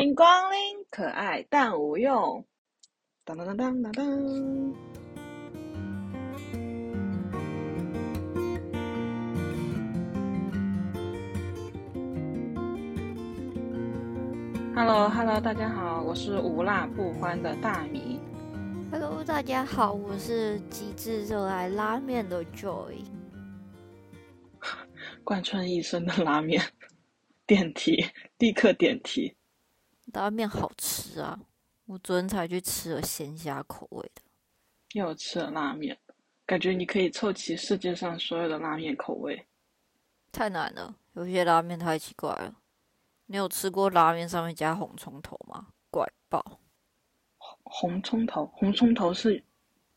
[0.00, 0.58] 欢迎光临，
[0.90, 2.42] 可爱但无用。
[3.22, 4.06] 当当当当当当。
[14.74, 18.18] Hello，Hello，大家好，我是无辣不欢的大米。
[18.90, 23.04] Hello，大家好，我是极致热爱拉面的 Joy。
[25.22, 26.62] 贯穿一生的拉面，
[27.46, 28.02] 点题，
[28.38, 29.36] 立刻点题。
[30.12, 31.38] 拉面好吃啊！
[31.86, 34.22] 我昨天才去吃了鲜虾口味的。
[34.92, 35.98] 又吃了拉面，
[36.46, 39.46] 感觉你可以凑齐世界上所有的拉面口味。
[40.32, 42.56] 太难了，有些拉面太奇怪了。
[43.26, 45.68] 你有吃过拉面上面加红葱头吗？
[45.90, 46.60] 怪爆！
[47.62, 49.42] 红葱头，红葱头是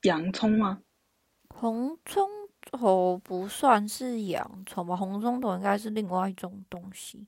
[0.04, 0.82] 洋葱吗？
[1.50, 2.30] 红葱
[2.62, 4.96] 头不算是洋葱吧？
[4.96, 7.26] 红葱头应该是另外一种东西。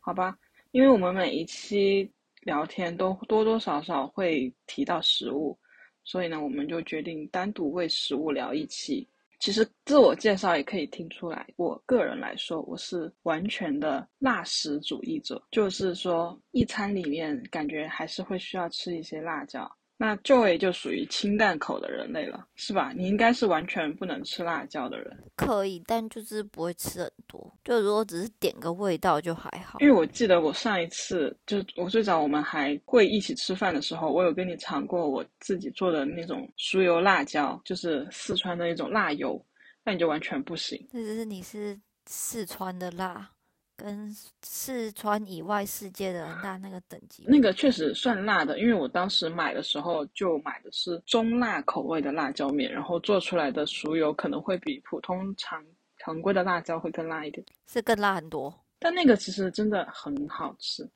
[0.00, 0.38] 好吧，
[0.70, 2.12] 因为我们每一期
[2.46, 5.58] 聊天都多多少少会提到食物，
[6.04, 9.06] 所以呢，我们就决定单独为食物聊一期。
[9.40, 19.68] 其实自我介绍也可以听出来，我个人来说，我是完全的辣食主义者，就是说一餐里面感觉还是会需要吃一些辣椒。
[19.98, 22.92] 那 Joy 就属于清淡口的人类了，是吧？
[22.94, 25.24] 你应该是完全不能吃辣椒的人。
[25.36, 27.58] 可以，但就是不会吃很多。
[27.64, 29.78] 就如果只是点个味道就还好。
[29.80, 39.42] 因为我记得我上一次，就我最早我们还会一起吃饭的时候，我有跟你尝过我自己做的那种酥油辣椒，就是四川的那种辣油，
[39.82, 40.78] 那你就完全不行。
[40.92, 43.30] 那只是你是四川的辣，
[43.76, 44.10] 跟
[44.42, 47.24] 四川以外世界的辣那个等级。
[47.28, 55.64] 那个确实算辣的，因为我当时买的时候就买的是中辣口味的辣椒面，然后做出来的熟油可能会比普通常
[55.98, 57.44] 常规的辣椒会更辣一点。
[57.66, 58.52] 是更辣很多。
[58.78, 60.88] 但那个其实真的很好吃，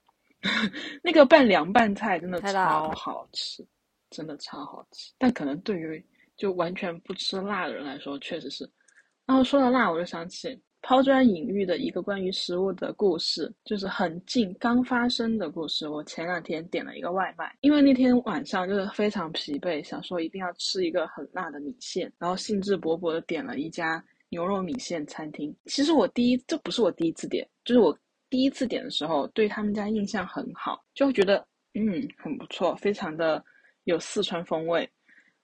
[1.02, 3.66] 那个拌凉拌菜真的超好吃，
[4.10, 5.12] 真的超好吃。
[5.18, 6.04] 但可能对于
[6.36, 8.70] 就完全不吃辣的人来说，确实是。
[9.26, 15.88] 然后说到辣，我就想起抛砖引玉的一个关于食物的故事，就是很近刚发生的故事。
[15.88, 25.54] 我前两天点了一个外卖，因为那天晚上就是非常疲惫，想说一定要吃一个很辣的米线，然后兴致勃勃的点了一家牛肉米线餐厅。
[25.66, 27.96] 其实我第一，这不是我第一次点，就是我
[28.30, 33.44] 第一次点的时候对他们家印象很好，就会觉得嗯很不错，非常的
[33.84, 34.88] 有四川风味。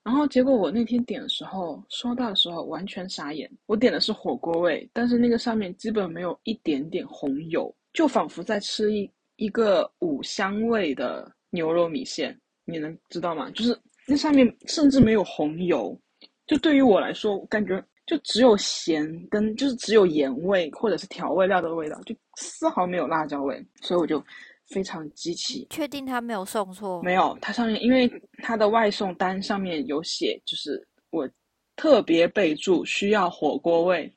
[0.07, 3.51] 然后结果我那天点的时候，收到的时候完全傻眼。
[3.67, 12.39] 我点的是火锅味，但是那个上面基本没有一点点红油，就仿佛在吃一一个五香味的牛肉米线。
[12.65, 13.51] 你能知道吗？
[13.51, 15.99] 就是那上面甚至没有红油。
[16.47, 24.25] 就对于我来说，感觉就只有咸跟就是只有盐味或者是调味料的味道，就丝毫没有辣椒味，所以我就
[24.69, 25.67] 非常激气。
[25.71, 27.03] 确定他没有送错？
[27.03, 28.11] 没有，它上面因为
[28.43, 31.29] 它的外送单上面有写，就是我
[31.77, 34.13] 特别备注需要火锅味，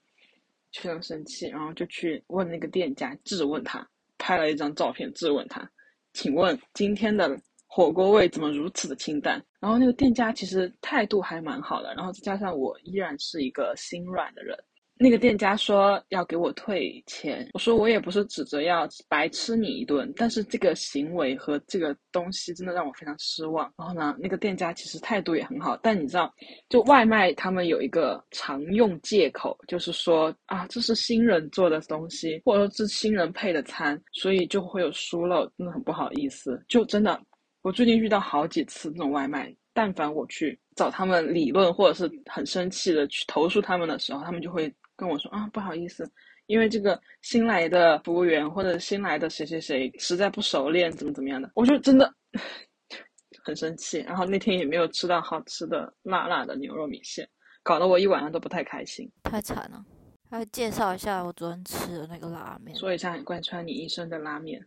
[0.73, 3.87] 非常生气，然后就去问那个店家质问他，
[4.17, 5.69] 拍了一张照片质问他，
[6.13, 9.43] 请问今天的火锅味怎么如此的清淡？
[9.59, 14.57] 然后那个店家其实态度还蛮好的，然后再加上我依然是一个心软的人。
[15.01, 23.73] 那个店家说要给我退钱，我说我也不是指着要白吃你一顿，但是这个行为和这个东西真的让我非常失望。
[23.77, 26.29] 然后呢，那个店家其实态度也很好，但你知道，
[26.67, 36.61] 就外卖他们有一个常用借口，就是说啊，这是新人做的东西，或者说是新人配的餐，所以就会有疏漏，真的很不好意思。
[36.67, 37.17] 就真的，
[37.61, 44.69] 我最近遇到好几次这种外卖，但凡我去找他们理论，或者是很生气的去投诉他们的时候，他们就会。
[44.99, 46.11] 跟我说啊，不好意思，
[46.47, 52.13] 因为这个新来的服务员或者新来的谁谁谁实在不熟练，怎么怎么样的，我就真的
[53.45, 53.99] 很生气。
[53.99, 57.25] 然后那天也没有吃到好吃的辣辣的牛肉米线，
[57.63, 59.09] 搞得我一晚上都不太开心。
[59.23, 59.85] 太惨了。
[60.31, 62.77] 来介绍一下我昨天吃的那个拉面。
[62.77, 64.61] 说一下贯穿你一生的拉面。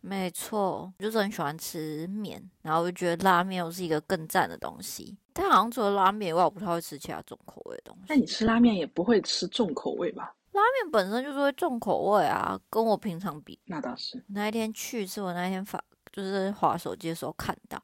[0.00, 5.18] 没错，我就是很喜欢吃面，然后我就觉得拉面又是一个更赞的东西。
[5.38, 8.04] 但好像除了拉面以外，我不太会吃其他重口味的东西。
[8.08, 10.34] 那你吃拉面也不会吃重口味吧？
[10.52, 13.60] 拉面本身就是会重口味啊，跟我平常比。
[13.66, 14.24] 那倒是。
[14.28, 15.78] 那一天去是我那一天发，
[16.10, 17.78] 就是滑手机的时候看到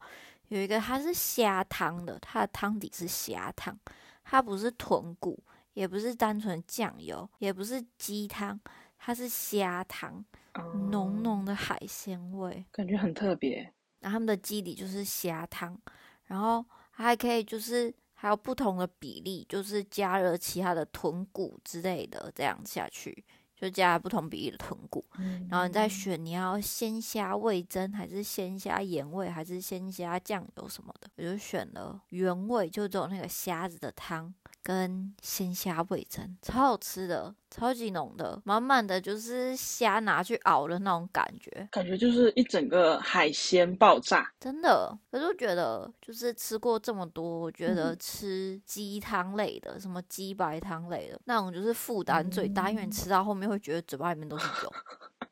[0.49, 3.79] 有一个它是虾汤的，它的汤底是虾汤，
[4.25, 5.39] 它不是豚骨，
[5.75, 8.59] 也不是单纯酱油，也不是鸡汤，
[8.97, 12.65] 它是虾汤，嗯浓浓的海鲜味。
[12.73, 13.71] 感觉很特别。
[14.01, 15.79] 然后他们的基底就是虾汤，
[16.25, 23.25] 然后还可以就是还有不同的比例，就是加热其他的豚骨之类的，这样下去
[23.57, 25.47] 就加不同比例的豚骨，嗯。
[25.51, 44.33] 然后你再选你要鲜虾味增还是鲜虾盐味还是鲜虾酱油什么的，我就选了原味，就只有那个虾子的汤跟鲜虾味增，超好吃的，超级浓的，满满的就是虾拿去熬的那种感觉，感觉就是一整个海鲜爆炸。
[44.39, 44.97] 真的。
[45.11, 54.73] 可是我觉得就是吃过这么多，我觉得嗯吃鸡汤类的，什么鸡白汤类的那种，就是负担最大，因为你嗯吃到后面会觉得嘴巴里面都是油。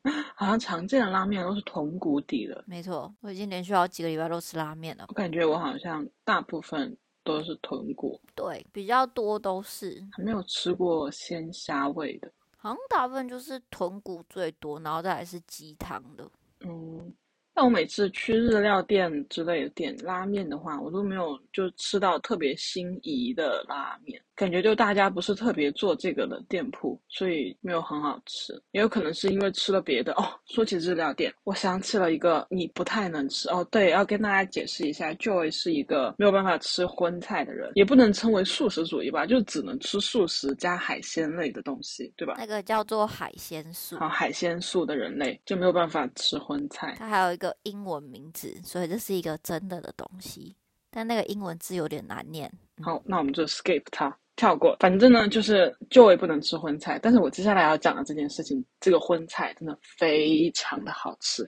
[0.35, 5.05] 好像常见的拉面都是豚骨底的，没错，我已经连续好几个礼拜都吃拉面了。
[5.07, 12.31] 我感觉我好像大部分都是豚骨，对，比较多都是，还没有吃过鲜虾味的。
[12.57, 16.29] 好像大部分就是豚骨最多，然后再来是鸡汤的。
[16.61, 17.13] 嗯，
[17.53, 28.53] 但我每次去日料店之类的点拉面的话，我都没有就吃到特别心仪的拉面，感觉就大家不是特别做这个的店铺，所以没有很好吃。
[28.71, 30.23] 也有可能是因为吃了别的哦。
[30.45, 33.65] 说起日料店，我想起了一个你不太能吃哦。
[33.69, 42.35] 对，要跟大家解释一下，Joy 是一个没有办法吃荤菜的人，也不能称为素食主义吧，就只能吃素食加海鲜类的东西，对吧？
[42.37, 46.95] 那个叫做海鲜素，好，海鲜素的人类就没有办法吃荤菜。
[46.97, 50.55] 它还有一个英文名字，所以这是一个真的的东西。
[50.91, 52.51] 但那个英文字有点难念。
[52.83, 54.75] 好，那我们就 skip 它，跳过。
[54.79, 61.47] 反正呢，就是 Joy 不能吃荤菜，但是我接下来要讲的这件事情，这个荤菜真的非常的好吃，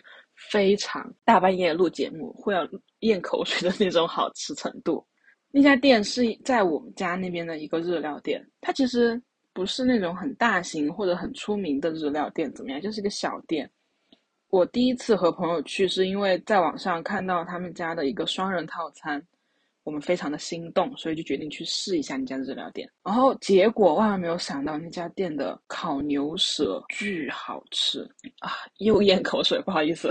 [0.50, 2.68] 非常大半夜录节目会要
[3.02, 5.06] 咽口水的那种好吃程度。
[5.52, 13.70] 那家店是在我们家那边的一个日料店，它其实不是那种很大型或者很出名的日料店，怎么样，就是一个小店。
[14.54, 19.20] 我第一次和朋友去，是因为在网上看到他们家的一个双人套餐，
[19.84, 22.88] 我们非常的心动，所以就决定去试一下那家日料店。
[23.04, 28.08] 然后结果万万没有想到，那家店的烤牛舌巨好吃
[28.42, 28.52] 啊！
[28.78, 30.08] 又咽口水，不好意思。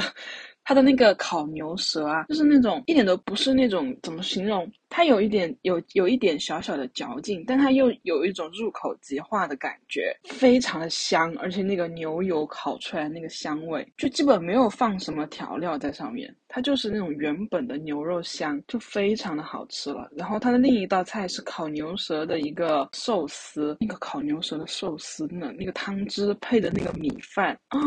[0.65, 4.69] 它的那个烤牛舌啊，就是那种一点都不是那种怎么形容？
[4.95, 20.11] 它有一点有有一点小小的嚼劲，但它又有一种入口即化的感觉，非常的香，而且那个牛油烤出来那个香味，就基本没有放什么调料在上面，它就是那种原本的牛肉香，就非常的好吃了。
[20.15, 27.81] 然后它的另一道菜是烤牛舌的一个寿司，那个烤牛舌的寿司呢，那个汤汁配的那个米饭啊，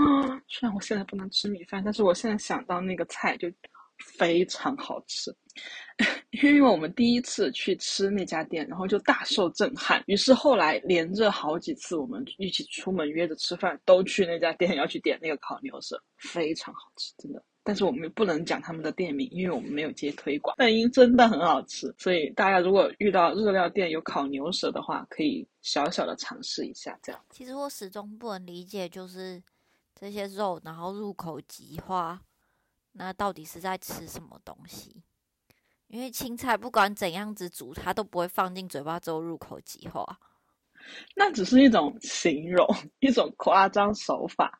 [0.47, 3.47] 虽然我现在不能吃米饭，但是我现在想到那个菜就
[3.97, 5.35] 非常好吃。
[6.43, 10.03] 因为我们第一次去吃那家店，然后就大受震撼。
[10.07, 17.41] 于是后来连着好几次，我们一起出门约着吃饭，都去那家店要去点那个烤牛舌，非常好吃，真的。
[17.63, 20.53] 但是我们不能讲他们的店名，因为我们没有接推广。
[20.59, 26.99] 但因真的很好吃，所以大家如果遇到日料店有烤牛舌的话，可以小小的尝试一下。
[27.01, 29.41] 这样，其实我始终不能理解，就是
[29.99, 32.21] 这些肉，然后入口即化，
[32.97, 35.03] 那到底是在吃什么东西？
[35.87, 40.03] 因为青菜不管怎样子煮，它都不会放进嘴巴之后入口即化。
[41.15, 42.67] 那只是一种形容，
[42.99, 44.59] 一种夸张手法。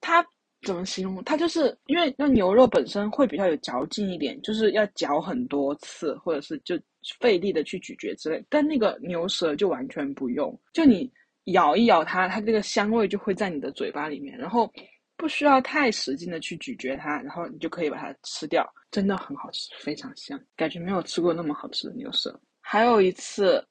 [0.00, 0.24] 它
[0.62, 1.22] 怎么形容？
[1.24, 6.78] 它就是因为那牛肉本身会比较有嚼劲一点，就是要嚼很多次，或者是就
[7.18, 8.44] 费力的去咀嚼之类。
[8.48, 11.10] 但那个牛舌就完全不用，就你
[11.44, 14.70] 咬一咬它，它这个香味就会在你的嘴巴里面，然后
[15.16, 22.38] 不需要太使劲的去咀嚼它，然后你就可以把它吃掉，真的很好吃，非常香，感觉没有吃过那么好吃的牛舌。
[22.60, 23.66] 还有一次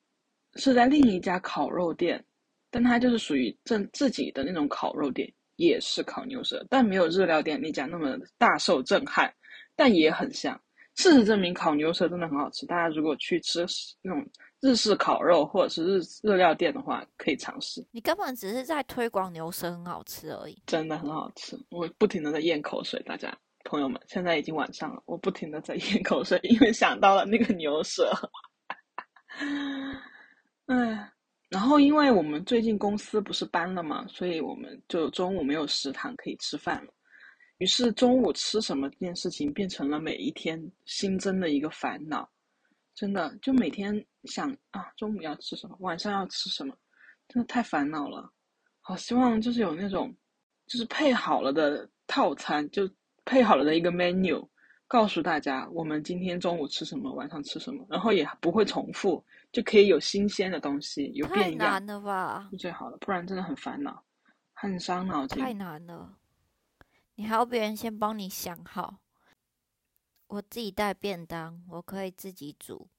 [0.55, 2.23] 是在另一家烤肉店，
[2.71, 9.33] 但它就是属于正自己的那种烤肉店，也是烤牛舌，但没有日料店那家那么大受震撼，
[9.75, 10.59] 但也很香。
[10.95, 12.65] 事实证明，烤牛舌真的很好吃。
[12.65, 13.65] 大家如果去吃
[14.01, 14.25] 那种
[14.61, 20.61] 日式烤肉或者是日日料店的话，可以尝试，你根本只是在推广牛舌很好吃而已。
[20.65, 21.57] 真的很好吃。
[21.69, 28.11] 我不停的在咽口水，大家朋友们，现在已经晚上了，我不停的在咽口水，因为想到了那个牛舌。
[30.67, 31.11] 哎，
[31.49, 36.91] 然后因为我们最近公司不是搬了嘛，所以我们就中午没有食堂可以吃饭了。
[37.59, 42.27] 于是中午吃什么这件事情变成了每一天新增的一个烦恼。
[42.95, 46.75] 真的，就每天想啊，中午要吃什么，晚上要吃什么，
[47.27, 48.31] 真的太烦恼了。
[48.81, 50.15] 好希望就是有那种，
[50.67, 52.89] 就是配好了的套餐，就
[53.25, 54.47] 配好了的一个 menu，
[54.87, 62.97] 告诉大家我们今天中午吃什么，晚上吃什么，然后也不会重复，就可以有新鲜的东西，有太变样，难了吧，就最好了。
[62.97, 64.03] 不然真的很烦恼，
[64.53, 65.41] 很伤脑筋。
[65.41, 66.17] 太难了。
[67.15, 68.99] 你还要别人先帮你想好。
[70.27, 72.89] 我自己带便当，我可以自己煮。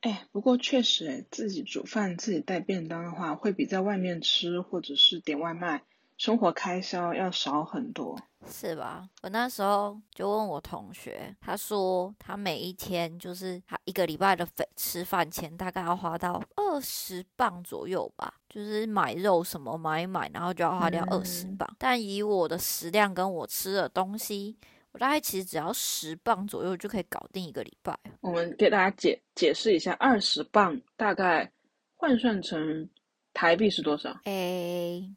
[0.00, 5.82] 哎，不过确实，哎，自己煮饭、自己带便当的话，会比在外面吃或者是点外卖
[6.16, 8.18] 生活开销要少很多。
[8.46, 9.06] 是吧？
[9.20, 21.76] 我那时候就问我同学，他说他每一天就是他一个礼拜的费吃饭钱大概要花到二十磅左右吧，就是买肉什么买一买，然后就要花掉二十嗯磅。
[21.78, 24.56] 但以我的食量跟我吃的东西，
[24.92, 27.98] 我大概其实只要十磅左右就可以搞定一个礼拜。
[28.20, 31.52] 我们给大家解解释一下，二十磅大概
[31.96, 32.88] 换算成
[33.32, 34.18] 台币是多少？
[34.24, 35.14] 诶，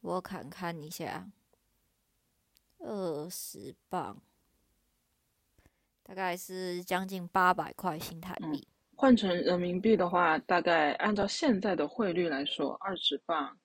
[0.00, 1.30] 我看看一下，
[2.78, 4.20] 二十磅
[6.02, 8.66] 大概是将近八百块新台嗯币。
[8.96, 13.58] 换成人民币的话，大概按照现在的汇率来说，二十磅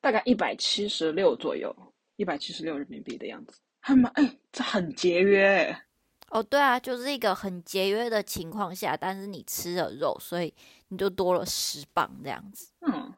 [0.00, 1.74] 大概一百七十六左右，
[2.16, 5.84] 一百七十六人民币的样子，还蛮哎，这很节约哎。
[6.30, 10.52] 哦，对啊，就是一个很节约的情况下，但是你吃了肉，所以
[10.88, 12.72] 你就多了十磅这样子。
[12.80, 13.12] 嗯，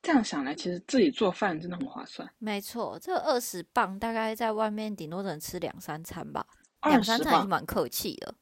[0.00, 2.30] 这样想来，其实自己做饭真的很划算。
[2.38, 6.46] 没错，这二十磅大概在外面顶多只能吃两三餐吧，
[6.78, 8.32] 二两三十磅，餐已经蛮客气的。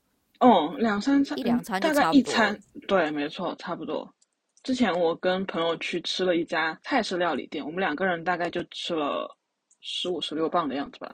[0.40, 4.14] 哦，两三餐，一两餐就差不多一餐，对，没错，差不多。
[4.62, 9.36] 之前我跟朋友去吃了一家泰式料理店，我们两个人大概就吃了
[9.80, 11.10] 十五十六磅的样子吧。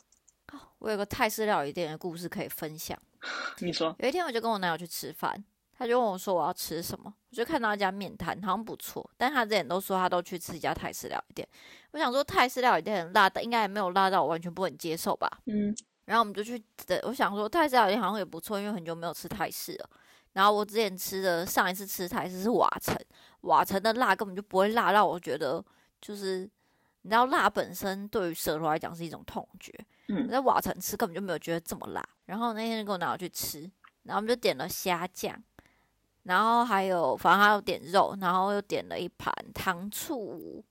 [0.78, 2.98] 我有个泰式料理店的故事可以分享。
[3.60, 5.42] 你说，有一天我就跟我男友去吃饭，
[5.76, 11.48] 他就问我说我要吃什么，我就看到一家面摊，好像不错，但他之前都说他都去吃一家泰式料理店。
[11.90, 15.28] 我想说泰式料理店很辣，但应该也没有辣到我完全不能接受吧。
[15.46, 19.90] 嗯，然后我们就去的，我想说泰式料理店好像也不错，因为很久没有吃泰式了。
[20.34, 22.96] 然后我之前吃的上一次吃泰式是瓦城，
[23.40, 25.64] 瓦城的辣根本就不会辣到我觉得
[26.00, 26.48] 就是，
[27.08, 29.72] 你知道辣本身对于舌头来讲是一种痛觉，
[30.08, 32.06] 嗯我在瓦城吃根本就没有觉得这么辣。
[32.26, 33.60] 然后那天就给我男友去吃，
[34.02, 35.34] 然后我们就点了虾酱，
[36.24, 40.62] 然后还有反正还有点肉，然后又点了一盘糖醋，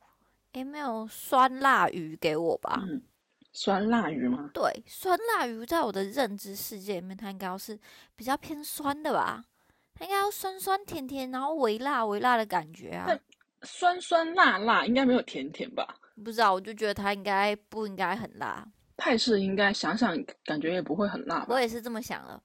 [0.51, 2.83] 诶，没有酸辣鱼给我吧？
[2.87, 3.01] 嗯
[3.51, 4.51] 酸辣鱼吗？
[4.53, 7.79] 对，酸辣鱼在我的认知世界里面，它应该要是
[8.15, 9.43] 比较偏酸的吧？
[9.95, 13.09] 它应该要酸酸甜甜，然后微辣微辣的感觉啊。
[13.63, 15.95] 酸酸辣辣，应该没有甜甜吧？
[16.23, 21.47] 不知道，我就觉得它应该不应该很辣，泰式应该想想感觉也不会很辣吧？
[21.49, 22.41] 我也是这么想的。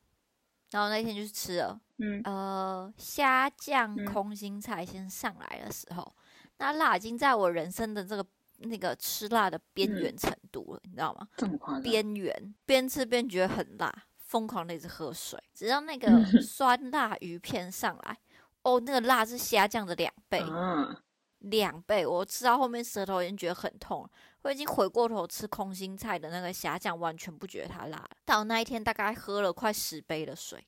[0.71, 6.15] 然后那天就是吃了，嗯呃，虾酱嗯空心菜先上来的时候，
[6.59, 8.25] 那辣已经在我人生的这个
[8.59, 11.29] 那个吃辣的边嗯缘程度了，你知道吗？
[11.37, 11.83] 这么夸张？
[11.83, 15.39] 边缘，边吃边觉得很辣，疯狂的一直喝水。
[15.53, 16.09] 直到那个
[16.41, 18.19] 酸辣鱼片上来，
[18.63, 21.03] 哦，那个辣是虾酱的两倍，啊，
[21.43, 22.07] 两倍。
[22.07, 24.11] 我吃到后面舌头已经觉得很痛了，
[24.43, 28.11] 我已经回过头吃空心菜的那个虾酱，完全不觉得它辣了。
[28.25, 30.65] 到那一天大概喝了快十杯的水，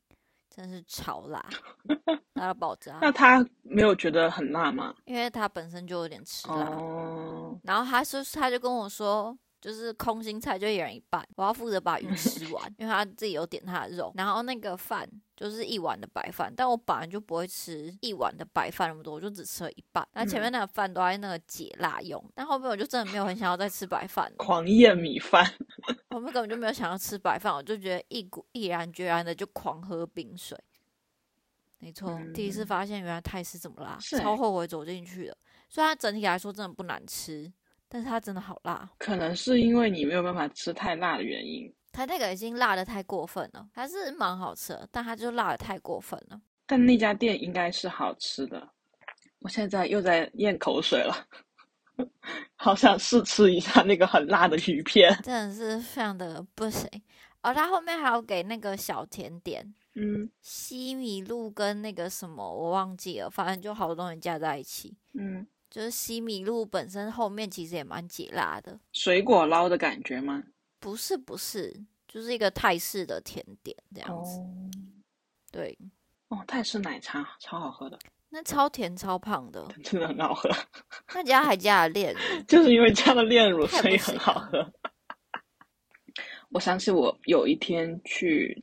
[0.51, 1.45] 真是超辣，
[2.35, 2.99] 辣到爆炸。
[3.01, 4.95] 那他没有觉得很辣吗？
[5.05, 20.07] 因为他本身就有点吃辣，哦，然后他说，他就跟我说，就是空心菜就一人一半，我要负责把鱼吃完， 因为他自己有点他的肉，然后那个饭就是一碗的白饭，但我本来就不会吃一碗的白饭那么多，我就只吃了一半。
[20.13, 25.45] 那前面那个饭都在那个解辣用，但后面我就真的没有很想要再吃白饭了，狂咽米饭。
[26.11, 30.57] 后面根本就没有想要吃白饭，我就觉得一股毅然决然的就狂喝冰水。
[31.79, 35.37] 没错，第一次嗯发现原来泰式这么辣，超后悔走进去的。
[35.69, 37.53] 虽然它整体来说真的不难吃，
[37.89, 38.89] 但是它真的好辣。
[38.99, 41.71] 可能是因为你没有办法吃太辣的原因。
[41.95, 46.41] 它那个已经辣的太过分了，还是蛮好吃的，但它就辣的太过分了。
[46.67, 48.69] 但那家店应该是好吃的。
[49.39, 51.15] 我现在又在咽口水了，
[52.57, 55.17] 好想试吃一下那个很辣的鱼片。
[55.23, 56.89] 真的是非常的不行。
[57.43, 64.97] 哦，它后面还有给那个小甜点，嗯西米露跟那个什么我忘记了，反正就好多东西加在一起。
[65.13, 70.43] 嗯，就是西米露本身后面其实也蛮解辣的，水果捞的感觉吗？
[70.85, 71.75] 不是不是，
[72.07, 74.39] 就是一个泰式的甜点这样子。
[74.39, 74.71] 哦
[75.51, 75.79] 对，
[76.29, 77.99] 哦，泰式奶茶超好喝的，
[78.29, 80.51] 那超甜超胖的， 真的很好喝，
[81.15, 84.71] 那家还加了炼乳， 就是因为加了炼乳，所以很好喝。
[86.51, 88.63] 我想起我有一天去，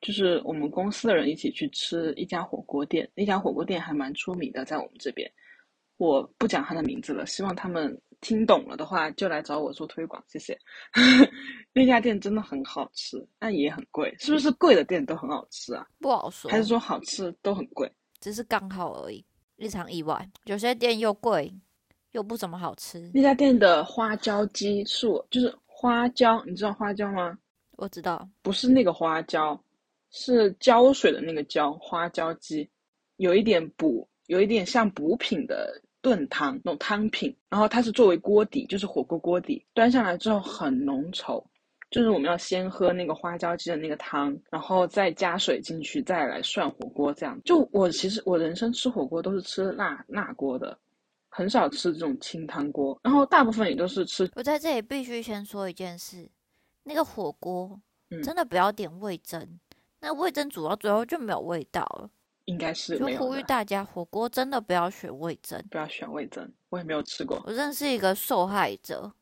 [0.00, 5.30] 就是我们公司的人一起去吃一家火锅店，那家火锅店还蛮出名的，在我们这边。
[5.96, 10.58] 我不讲他的名字了，希望他们听懂了的话就来找我做推广，谢谢。
[11.72, 15.86] 那家店真的很好吃，但也很贵，是不是贵的店都很好吃啊？
[16.00, 17.90] 不好说，还是说好吃都很贵？
[18.20, 19.24] 只是刚好而已，
[19.56, 20.28] 日常意外。
[20.44, 21.52] 有些店又贵
[22.12, 27.38] 又不怎么好吃，那家店的花椒鸡是我就是花椒，你知道花椒吗？
[27.78, 29.60] 我知道，不是那个花椒，
[30.10, 32.68] 是胶水的那个胶，花椒鸡，
[33.16, 41.44] 有一点补，有一点像补品的炖汤那种汤品，然后它是作为锅底，就是火锅锅底，端上来之后很浓稠，
[41.90, 47.38] 就是我们要先喝那个花椒鸡的那个汤，然后再加水进去，再来涮火锅这样。
[47.44, 50.78] 就我其实我人生吃火锅都是吃辣辣锅的，
[51.28, 54.30] 很少吃这种清汤锅，然后大部分也都是吃。
[54.34, 56.26] 我在这里必须先说一件事，
[56.84, 57.78] 那个火锅
[58.22, 59.60] 真的不要点味增，
[60.00, 62.08] 那味增煮到最后就没有味道了。
[62.46, 66.52] 应该是就呼吁大家，火锅真的不要选味增，不要选味增。
[66.70, 69.12] 我也没有吃过，我认识一个受害者，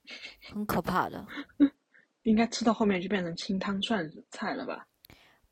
[0.52, 1.26] 很可怕的。
[2.22, 4.86] 应该吃到后面就变成清汤涮菜了吧？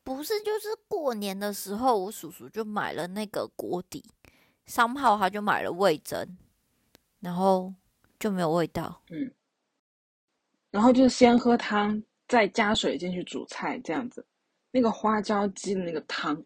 [0.03, 4.03] 不是，就是过年的时候，我叔叔就买了那个锅底，
[4.65, 6.37] 三号他就买了味增，
[7.19, 7.73] 然后
[8.19, 9.01] 就没有味道。
[9.09, 9.31] 嗯，
[10.71, 14.25] 然后就是先喝汤，再加水进去煮菜这样子。
[14.71, 16.43] 那个花椒鸡的那个汤。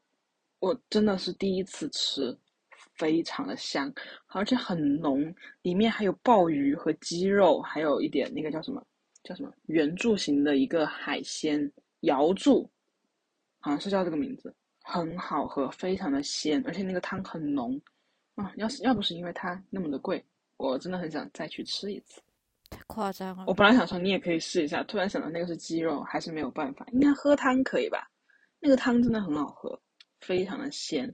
[0.64, 2.34] 我真的是第一次吃，
[2.96, 3.94] 非常的香，
[4.28, 5.22] 而且很浓，
[5.62, 8.82] 里面还有鲍鱼和鸡肉，还有一点那个叫什么
[9.26, 11.70] 叫什么圆柱形的一个海鲜
[12.04, 12.72] 瑶柱，
[13.60, 17.78] 好像是叫这个名字，很好喝，非常的鲜，而且那个汤很浓
[18.36, 18.50] 啊！
[18.56, 20.24] 要是要不是因为它那么的贵，
[20.56, 22.22] 我真的很想再去吃一次。
[22.70, 23.44] 太夸张了！
[23.48, 26.88] 我本来想说你也可以试一下，突然想到那个是鸡肉，还是没有办法。
[26.94, 28.10] 应该喝汤可以吧？
[28.62, 29.78] 那个汤真的很好喝。
[30.24, 31.14] 非常的鲜，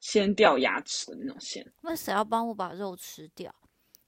[0.00, 1.66] 鲜掉牙齿的那种鲜。
[1.80, 3.54] 那谁要帮我把肉吃掉？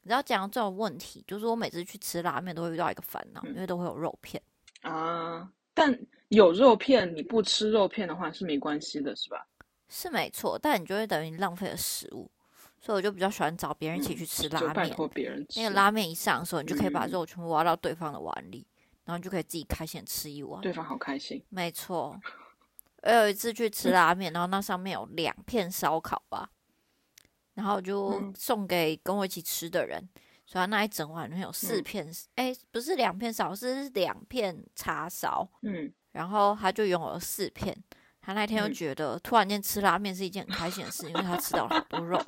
[0.03, 4.43] 你知道讲这种问题，就是我每次去吃拉面都会遇到一个烦恼，因为都会有肉片
[4.83, 5.51] 啊。
[5.73, 5.99] 但
[6.29, 9.47] 有肉片，你不吃肉片的话是没关系的，是吧？
[9.89, 12.31] 是没错，但你就会等于浪费了食物，
[12.81, 14.75] 所以我就比较喜欢找别人一起去吃拉面。
[14.75, 15.61] 拜托别人吃。
[15.61, 18.67] 那个拉面一上的时候，你就可以把肉全部挖到对方的碗里，
[19.05, 20.61] 然后你就可以自己开心吃一碗。
[20.61, 21.43] 对方好开心。
[21.49, 22.21] 没错。
[23.07, 26.51] 我有一次去吃拉面，然后那上面有两片烧烤吧，
[27.55, 30.09] 然后就送给跟我一起吃的人，
[30.47, 37.77] 所以那一整碗里面有四片，哎，不是两片烧，是两片叉烧，嗯，然后他就拥有了四片，
[38.23, 42.19] 他那天又觉得突然间吃拉面是一件很开心的事，因为他吃到了很多肉，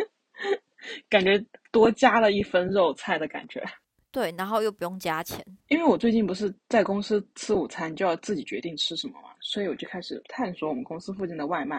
[1.08, 3.64] 感觉多加了一分肉菜的感觉。
[4.12, 11.76] 对，然后又不用加钱，因为我最近不是在公司吃午餐，就要自己决定吃什么嘛，所以我就开始探索我们公司附近的外卖，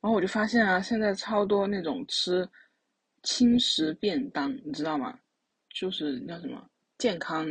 [0.00, 2.48] 然后我就发现啊，现在超多那种吃
[3.22, 5.18] 轻食便当，你知道吗？
[5.74, 7.46] 就是叫什么健康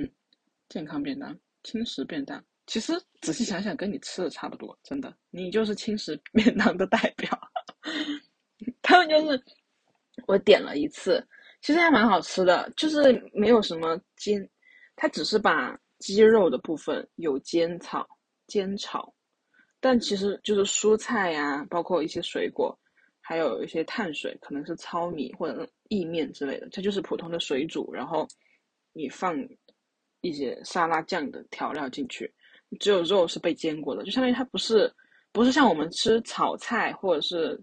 [0.68, 7.30] 健康便当、轻食便当，其实仔细想想，跟你吃的差不多，真的，你就是轻食便当的代表。
[8.82, 9.42] 他们就是
[10.28, 11.26] 我点了一次。
[11.62, 14.50] 其实还蛮好吃的，就是没有什么煎，
[14.96, 18.08] 它只是把鸡肉的部分有煎炒，
[18.50, 19.14] 煎炒，
[19.80, 22.78] 但其实就是蔬菜呀，包括一些水果，
[23.22, 28.28] 还有一些碳水，可能是糙米或者意面之类的，它就是普通的水煮，然后
[28.92, 29.34] 你放
[30.20, 32.30] 一些沙拉酱的调料进去，
[32.80, 34.94] 只有肉是被煎过的，就相当于它不是
[35.32, 37.58] 不是像我们吃炒菜或者是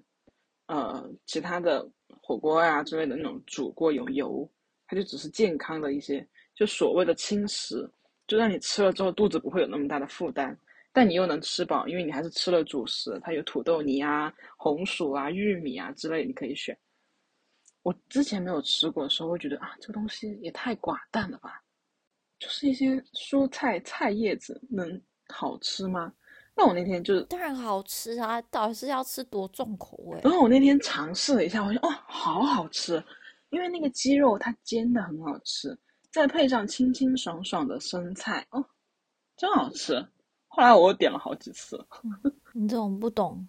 [0.69, 1.87] 呃其他的。
[2.23, 4.49] 火锅呀之类的那种煮过有油，
[4.89, 7.89] 它就只是健康的一些，就所谓的轻食，
[8.27, 10.57] 就让你吃了之后肚子不会有那么大的负担，
[10.97, 16.75] 但你又能吃饱，因为你还是吃了主食，它有土豆泥啊、红薯啊、玉米啊之类，你可以选。
[17.83, 21.63] 我之前没有吃过的时候，会觉得啊，这个东西也太寡淡了吧，
[22.39, 26.11] 就是一些蔬菜菜叶子能好吃吗？
[26.55, 30.19] 那我那天就是当然好吃啊，到底是要吃多重口味？
[30.25, 33.05] 然后我那天尝试了一下，我说哦，好好吃，
[33.51, 35.79] 因为那个鸡肉它煎的很好吃，
[36.11, 38.65] 再配上清清爽爽的生菜，哦，
[39.37, 40.03] 真好吃。
[40.57, 41.79] 后来我又点了好几次。
[42.55, 43.47] 你这种不懂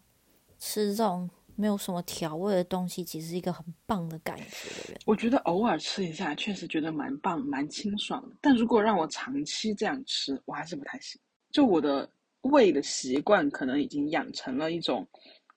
[0.59, 4.99] 吃这种没有什么调味的东西，其实是一个很棒的感觉的人。
[5.05, 8.35] 我觉得偶尔吃一下，确实觉得蛮棒、蛮清爽的。
[8.41, 11.19] 但如果让我长期这样吃，我还是不太行。
[11.51, 12.07] 就我的。
[12.41, 15.05] 胃的习惯可能已经养成了一种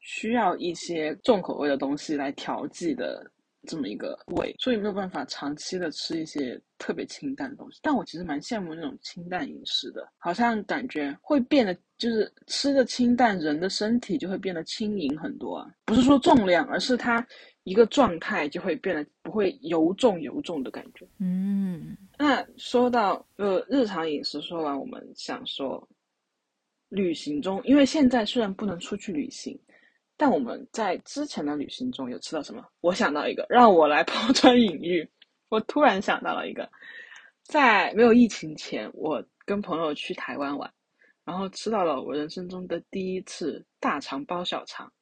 [0.00, 3.30] 需要一些重口味的东西来调剂的
[3.66, 7.78] 这么一个胃，所以没有办法长期的吃一些特别清淡的东西。
[7.82, 15.70] 但我其实蛮羡慕那种清淡饮食的，好像感觉会变得就是吃的清淡，人的身体就会变得轻盈很多啊。
[15.84, 17.26] 不是说重量，而是它
[17.64, 21.06] 一个状态就会变得不会油重油重的感觉。
[21.18, 25.86] 嗯，那说到呃日常饮食，说完我们想说。
[26.90, 29.56] 旅行中，因为现在虽然不能出去旅行，
[30.20, 32.62] 但我们在之前的旅行中有吃到什么？
[32.82, 35.08] 我想到一个，让我来 抛砖引玉。
[35.48, 36.70] 我突然想到了一个，
[37.42, 40.70] 在没有疫情前，我跟朋友去台湾玩，
[41.24, 44.92] 然后吃到了我人生中的第一次大肠包小肠，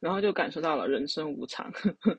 [0.00, 1.70] 然后就感受到了人生无常，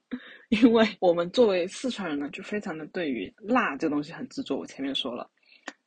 [0.50, 4.58] 因为我们作为四川人呢，就非常的对于辣这个东西很执着。
[4.58, 5.28] 我前面说了，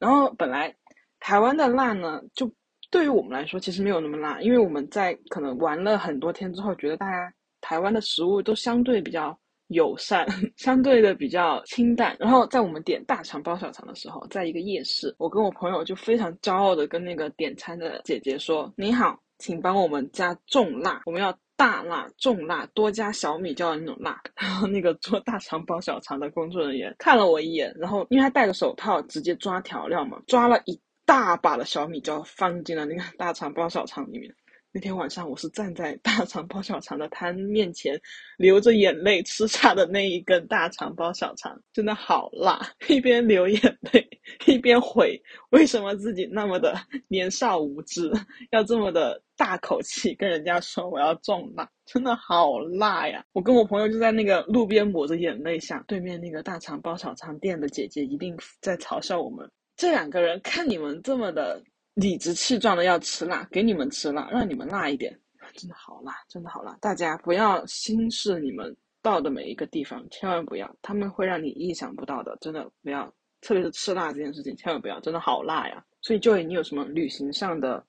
[0.00, 0.74] 然后本来
[1.20, 2.52] 台湾的辣呢，就
[2.90, 12.16] 对于我们来说其实没有那么辣，因为我们在可能玩了很多天之后，觉得大家台湾的食物都相对比较友善， 相对的比较清淡。
[12.18, 24.20] 然后在我们点大肠包小肠的时候，在一个夜市，我跟我朋友就非常骄傲的跟那个点餐的姐姐说：“你好，请帮我们加重辣，我们要。”大辣、重辣，多加小米椒的那种辣。
[24.38, 34.35] 然后那个做大肠包小肠的工作人员看了我一眼，然后因为他戴着手套，直接抓调料嘛，抓了一大把的小米椒放进了那个大肠包小肠里面。
[34.73, 37.99] 那天晚上，我是站在大肠包小肠的摊面前，
[38.37, 42.61] 流着眼泪吃下的那一根大肠包小肠，真的好辣！
[42.88, 44.07] 一边流眼泪，
[44.47, 48.12] 一边悔为什么自己那么的年少无知，
[48.51, 53.25] 要这么的大口气跟人家说我要重辣，真的好辣呀！
[53.33, 61.62] 我跟我朋友就在那个路边抹着眼泪，想对面那个大肠包小肠店的姐姐一定在嘲笑我们这两个人，看你们这么的。
[61.97, 65.19] 理直气壮的要吃辣，给你们吃辣，让你们辣一点，
[65.55, 66.77] 真的好辣，真的好辣！
[66.79, 73.11] 大家不要轻视你们到的每一个地方，千万不要，他们会让你意想不到的，真的不要，
[73.41, 75.83] 特别是吃辣这件事情，千万不要，真的好辣呀！
[76.03, 77.83] 所以，Joy，你有什么旅行上的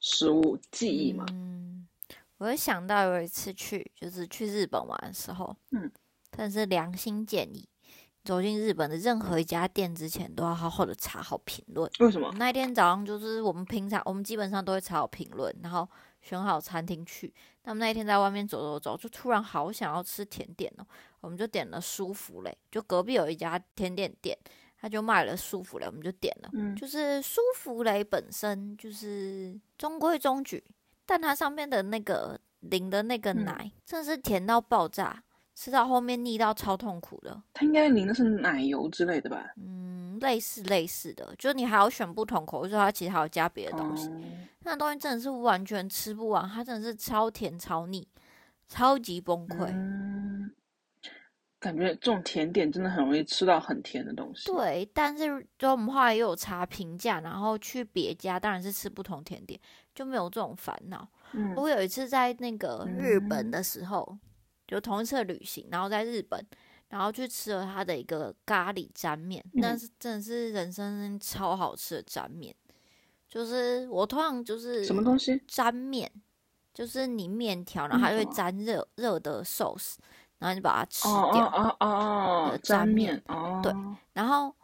[0.00, 1.26] 食物记忆吗？
[1.32, 1.86] 嗯，
[2.38, 5.92] 我会想到有一次去，就是去日本玩的时候，嗯，
[6.30, 7.68] 但是良心建议。
[8.26, 11.88] 走进日本的任何一家店之前，都要好好的查好评论。
[12.00, 12.30] 为什么？
[12.36, 15.88] 那一天早上就是我们平常，我们基本上都会查好评论，然后
[16.20, 17.32] 选好餐厅去。
[17.62, 20.86] 那么那一天在外面走走走，就突然好想要吃甜点哦，
[21.20, 22.58] 我们就点了舒芙蕾。
[22.68, 24.36] 就隔壁有一家甜点店，
[24.80, 26.50] 他就卖了舒芙蕾，我们就点了。
[26.52, 30.64] 嗯，就是舒芙蕾本身就是中规中矩，
[31.04, 35.22] 但它上面的那个淋的那个奶，真的是甜到爆炸。
[35.56, 39.54] 吃到后面腻到超痛苦的，它应该淋的是奶油之类的吧？
[39.56, 44.10] 嗯，类似类似的，就是你还要选不同口味，说它其实还要加别的东西。
[44.64, 48.06] 那东西真的是完全吃不完，它真的是超甜超腻，
[48.68, 49.64] 超级崩溃。
[49.70, 50.52] 嗯，
[51.58, 54.52] 感觉这种甜点真的很容易吃到很甜的东西。
[54.52, 59.58] 对，但是就我们后来又有查评价，然后去别家当然是吃不同甜点，
[59.94, 61.08] 就没有这种烦恼。
[61.32, 64.18] 嗯，我有一次在那个日本的时候。
[64.66, 66.44] 就同一次旅行，然后在日本，
[66.88, 72.54] 然后去吃了他的一个咖喱沾面，那是真的是人生超好吃的沾面。
[73.28, 76.10] 就是我通常就是什么东西沾面，
[76.72, 79.96] 就是你面条，然后还会沾热热的 sauce，
[80.38, 81.46] 然后你把它吃掉。
[81.46, 83.60] 哦哦哦，沾面哦。
[83.62, 83.72] 对，
[84.12, 84.54] 然后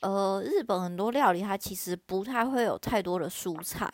[0.00, 3.90] 呃，日本很多料理它其实不太会有太多的蔬菜。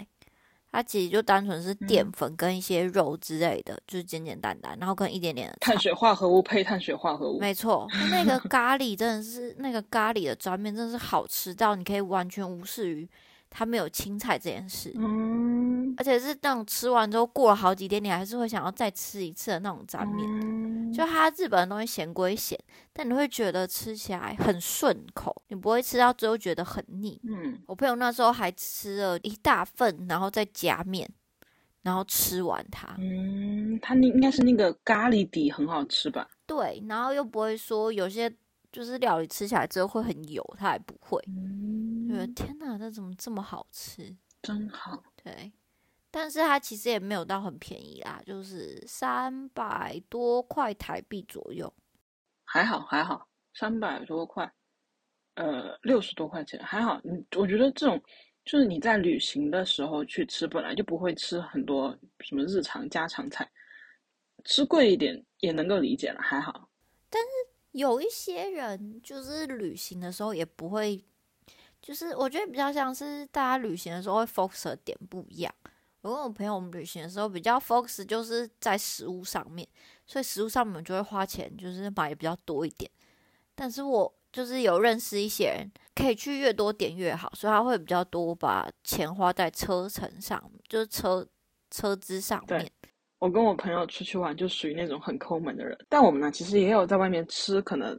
[0.73, 7.39] 它其实就单纯是淀粉跟一些肉之类的，就是简简单单，然后跟一点点的碳水化合物配碳水化合物。
[7.41, 13.09] 没错，那个咖喱真的是那个咖喱的抓面真的是好吃到你可以完全无视于
[13.51, 14.93] 它没有青菜这件事。
[14.97, 20.93] 嗯，而且是那种吃完之后过了好几天，你还是会想要再吃一次的那种沾面。
[20.93, 22.59] 就它日本的东西咸归咸，
[22.93, 27.21] 但你会觉得吃起来很顺口，你不会吃到最后觉得很腻。
[27.25, 31.09] 嗯，我朋友那时候还吃了一大份，然后再加面，
[31.83, 32.89] 然后吃完它。
[32.99, 36.29] 嗯，它那应该是那个咖喱底很好吃吧？
[36.45, 38.29] 对，然后又不会说有些
[38.73, 41.23] 就是料理吃起来之后会很油，它还不会。
[41.27, 44.17] 嗯，觉得天哪，这怎么这么好吃？
[44.43, 45.03] 真好。
[45.23, 45.53] 对。
[46.13, 51.73] 但是它其实也没有到很便宜啦，就是三百多块台币左右，
[52.45, 54.53] 还好还好，三百多块，
[55.37, 57.01] 呃，六十多块钱还好。
[57.05, 58.03] 你我觉得这种
[58.45, 63.49] 就是你在旅行的时候去吃，本来就不会吃很多什么日常家常菜，
[64.45, 66.69] 吃贵一点也能够理解了，还好。
[67.09, 67.29] 但是
[67.73, 71.03] 有一些人就是旅行的时候也不会，
[71.81, 75.55] 就是我觉得比较像是大家旅行的时候会 focus 的点不一样。
[76.03, 79.69] 我跟我朋友我们旅行的时候比较 focus 就是在食物上面，
[80.07, 82.91] 所以食物上面就会花钱，就是买比较多一点。
[83.55, 91.27] 但是我就是有认识一些人，可以去越多点越好，所以他会比较多把钱花在车程上，就是车
[91.71, 92.71] 车资上面。
[93.21, 97.99] 我跟我朋友出去玩就属于那种很抠门的人，但我们呢其实也有在外面吃，可能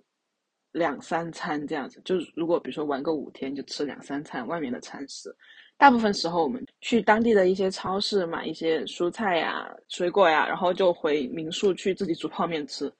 [0.72, 2.02] 两三餐这样子。
[2.04, 5.34] 就是如果比如说玩个五天，就吃两三餐外面的餐食。
[5.78, 12.92] 大部分时候，我们去当地的一些超市买一些蔬菜呀、水果呀，然后就回民宿去自己煮泡面吃，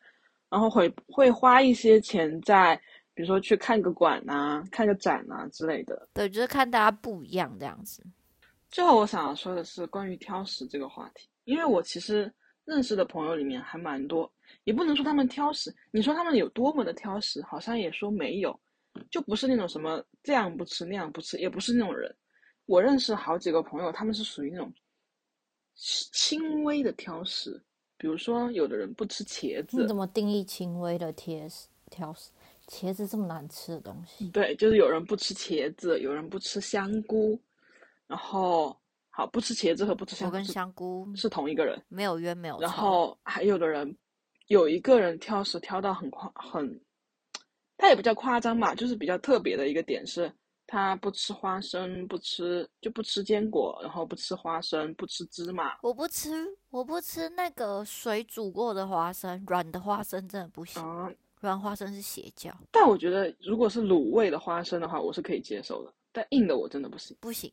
[0.50, 2.76] 然后会会花一些钱在，
[3.14, 6.08] 比如说去看个馆啊、看个展啊之类的。
[6.14, 8.04] 对，就是看大家不一样这样子。
[8.70, 12.32] 最后我想要说的是关于挑食这个话题，因为我其实。
[12.64, 14.32] 认识的朋友里面还蛮多，
[14.66, 15.76] 也不能说他们挑食。
[15.90, 18.58] 你说他们有多么的挑食，好像也说没有，
[19.10, 22.16] 就不是那种什么这样不吃那样不吃，也不是那种人。
[22.68, 24.72] 我认识好几个朋友，他们是属于那种
[25.76, 27.62] 轻微的挑食，
[27.98, 29.82] 比如说有的人不吃茄子。
[29.82, 31.68] 你怎么定义轻微的挑食？
[31.90, 32.30] 挑食？
[32.68, 34.30] 茄子这么难吃的东西？
[34.30, 37.38] 对，就是有人不吃茄子，有人不吃香菇，
[38.06, 38.78] 然后。
[39.14, 42.58] 好，不吃茄子和不吃香菇，我跟香菇是同一个人，没有冤没有。
[42.60, 43.96] 然后还有的人，
[44.48, 46.82] 有一个人挑食挑到很夸很，
[47.78, 50.34] 他也不叫夸张嘛，就是比较特别的一个点是，
[50.66, 55.78] 他不吃花生，不吃就不吃坚果，然后不吃花生，不吃芝麻。
[55.82, 60.82] 我不吃，我不吃那个水煮过的花生，软的花生真的不行，
[61.42, 62.50] 软花生是邪教。
[62.72, 67.52] 但我觉得如果是卤味的花生的话，我是可以接受的，但硬的我真的不行，不行。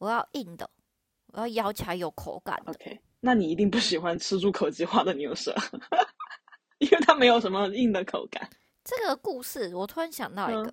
[0.00, 0.68] 我要硬的，
[1.34, 2.72] 我要咬起来有口感的。
[2.72, 5.54] OK，那你一定不喜欢吃入口即化的牛舌，
[6.78, 8.48] 因为它没有什么硬的口感。
[8.82, 10.72] 这个故事我突然想到一个，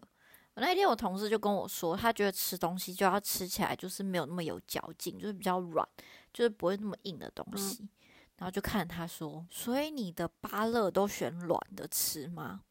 [0.56, 5.86] 我那天我同事就跟我说，他觉得吃东西就要吃起来就是没有那么有嚼劲，就是比较软，
[6.34, 7.86] 就是不会那么硬的东西。
[8.38, 12.62] 然后就看他说，所以你的芭乐都选软的吃吗？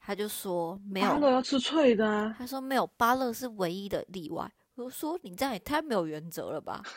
[0.00, 2.34] 他就说没有，芭乐要吃脆的啊。
[2.38, 4.50] 他说没有，芭乐是唯一的例外。
[4.74, 6.82] 我说你这样也太没有原则了吧！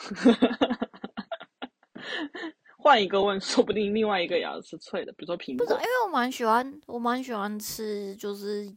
[2.77, 5.65] 换一个问，说不定另外一个也要吃脆的，比如说苹果。
[5.65, 8.71] 不是，因为我蛮喜欢，我蛮喜欢吃，就是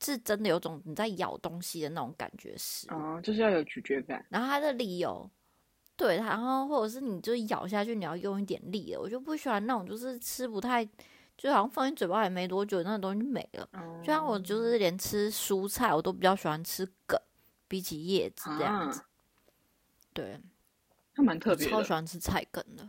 [0.00, 4.24] 是真的有种你在咬东西的那种感觉是啊，就是要有咀嚼感。
[4.30, 5.30] 然后它的理由，
[5.96, 10.84] 对，然后或者是你就咬下去，你要用一点力的，我就不喜欢那种就是吃不太，
[11.36, 13.68] 就好像放进嘴巴里没多久，那个东西就没了。
[14.00, 17.20] 就像我就是连吃蔬菜，我都比较喜欢吃梗。
[17.72, 19.02] 比起叶子这样子，
[20.12, 20.38] 对，
[21.14, 21.66] 还蛮特别。
[21.66, 22.86] 超喜欢吃菜梗的，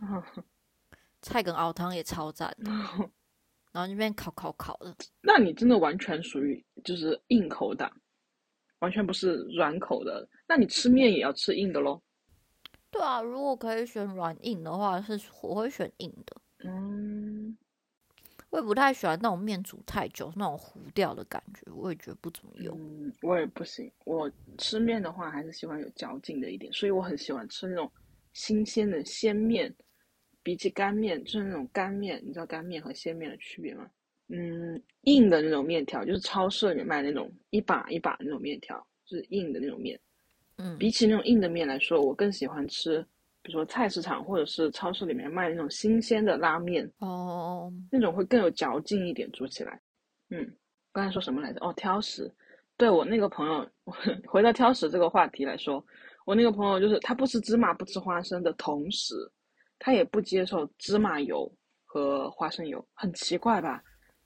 [1.22, 2.70] 菜梗熬汤也超赞的。
[3.72, 7.90] 然后那边烤烤烤的，那你真的完全属于就是硬口的，
[8.80, 10.28] 完全不是软口的。
[10.46, 11.98] 那你吃面也要吃硬的喽？
[12.90, 16.36] 对啊，如果可以选软硬的话，是我会选硬的。
[16.58, 17.56] 嗯。
[18.54, 22.78] 我也不太喜欢那种面煮太久那种糊掉的感觉，我也觉得不怎么用。
[22.78, 23.90] 嗯，我也不行。
[24.04, 27.90] 我吃面的话，还是喜欢有嚼劲的一点，所以我很喜欢吃那种
[28.32, 29.74] 新鲜的鲜面，
[30.44, 32.22] 比起干面，就是那种干面。
[32.24, 33.90] 你知道干面和鲜面的区别吗？
[34.28, 39.98] 嗯，硬的那种面条，就是超市里面卖那种一把一把那种面条，就是硬的那种面。
[40.58, 43.04] 嗯，比起那种硬的面来说，我更喜欢吃。
[43.44, 49.78] 比如说菜市场或者是超市里面卖那种新鲜的拉面哦，那种会更有嚼劲一点，煮起来。
[50.30, 50.50] 嗯，
[50.92, 51.60] 刚才说什么来着？
[51.60, 52.34] 哦，挑食。
[52.78, 53.70] 对我那个朋友，
[54.26, 55.84] 回到挑食这个话题来说，
[56.24, 59.14] 我那个朋友就是他不吃芝麻不吃花生的同时，
[59.78, 61.48] 他也不接受芝麻油
[61.84, 63.82] 和花生油，很奇怪吧？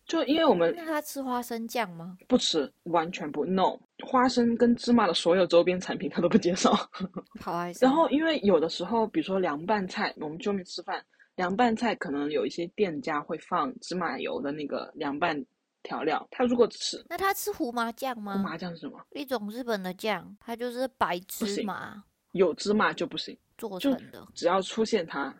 [0.08, 2.16] 就因为我们那他吃花生酱吗？
[2.26, 3.44] 不吃，完全不。
[3.44, 6.72] No，花生跟芝麻的所有周边产品他都不接受。
[7.38, 7.70] 好啊。
[7.78, 11.04] 然后因为有的时候，比如说凉拌菜，我们去外面吃饭，
[11.36, 15.44] 凉拌菜可能有一些店家会放芝麻油的那个凉拌
[15.82, 16.26] 调料。
[16.30, 18.32] 他如果吃，那他吃胡麻酱吗？
[18.32, 18.98] 胡麻酱是什么？
[19.10, 24.26] 一种日本的酱，它就是白芝麻，有芝麻就不行，做成的。
[24.34, 25.36] 只要出现它，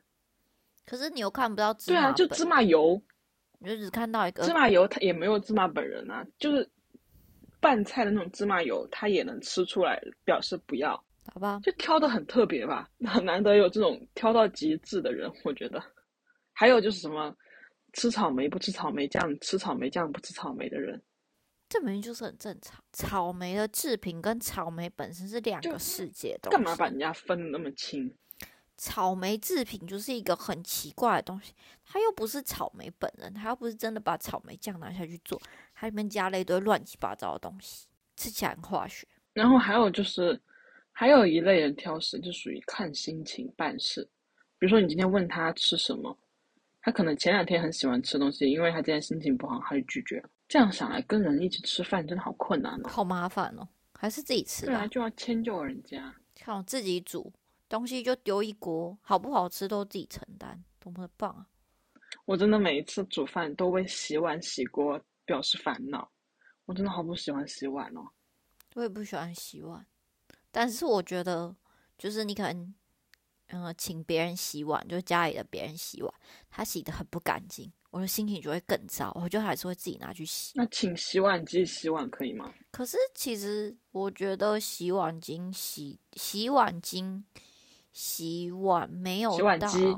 [0.85, 2.01] 可是你又看不到芝麻。
[2.01, 3.01] 对啊，就芝麻油。
[3.59, 6.69] 你就只看到一个芝麻油，它也没有芝麻本人啊，就是
[7.61, 10.93] 拌菜的那种芝麻油，它也能吃出来，表示不要，
[11.33, 11.61] 好吧？
[11.63, 15.83] 就挑的很特别吧， 很难得有这种挑到极致的人，我觉得。
[16.53, 17.35] 还有就是什么，
[17.93, 21.01] 吃草莓不吃草莓酱，吃草莓酱不吃草莓的人，
[21.69, 22.83] 这明明就是很正常。
[22.93, 28.13] 草莓的制品跟草莓本身是两个世界的，干嘛把人家分的那么清？
[28.79, 31.53] 草莓制品就是一个很奇怪的东西，
[31.85, 35.39] 它又不是草莓本人，它又不是真的把草莓酱拿下去做，
[35.75, 39.07] 它里面加了一堆乱七八糟的东西，吃起来很化学。
[39.33, 40.41] 然后还有就是，
[40.93, 44.09] 还有一类人挑食，就属于看心情办事。
[44.59, 46.17] 比如说你今天问他吃什么，
[46.81, 50.31] 他可能前两天很喜欢吃东西，因为他今天心情不好，他就拒绝了。
[50.49, 54.67] 这样想来，跟人一起吃饭真的好困难哦，好麻烦哦，还是自己吃。
[54.67, 57.33] 对啊，就要迁就人家，看我自己煮。
[57.69, 61.47] 东西就丢一锅，好不好吃都自己承担，多么的棒啊！
[62.25, 66.11] 我真的每一次煮饭都为洗碗洗锅表示烦恼，
[66.65, 68.09] 我真的好不喜欢洗碗哦。
[68.75, 69.87] 我也不喜欢洗碗，
[70.51, 71.55] 但是我觉得，
[71.99, 72.75] 就是你可能，
[73.49, 76.15] 嗯，请别人洗碗，就家里的别人洗碗，
[76.49, 77.73] 他洗的很不干净。
[77.91, 80.53] 我的心情就会更糟，我就还是会自己拿去洗。
[80.55, 82.53] 那请洗碗机洗碗可以吗？
[82.71, 87.23] 可是其实我觉得洗碗巾洗洗碗巾
[87.93, 89.97] 洗碗没有洗碗机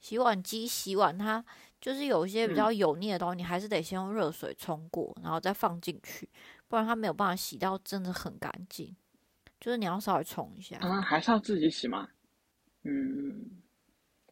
[0.00, 1.44] 洗碗机洗碗，它
[1.80, 6.28] 就是有一些比嗯较油腻的东西，你还是得先用热水冲过，然后再放进去，
[6.68, 8.94] 不然它没有办法洗到真的很干净。
[9.60, 12.08] 就是你要稍微冲一下，啊，还是要自己洗吗？
[12.84, 13.60] 嗯，